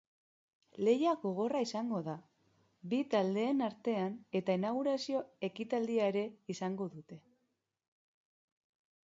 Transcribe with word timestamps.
Lehia 0.85 1.11
gogorra 1.25 1.59
izango 1.65 1.99
da 2.07 2.15
bi 2.93 3.01
taldeen 3.11 3.61
artean 3.67 4.17
eta 4.41 4.57
inaugurazio 4.61 5.23
ekitaldia 5.51 6.09
ere 6.15 6.25
izango 6.57 6.91
dute! 6.97 7.21